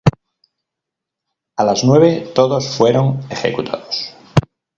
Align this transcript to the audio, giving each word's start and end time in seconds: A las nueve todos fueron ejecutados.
A 1.55 1.63
las 1.63 1.83
nueve 1.83 2.31
todos 2.33 2.75
fueron 2.75 3.19
ejecutados. 3.29 4.15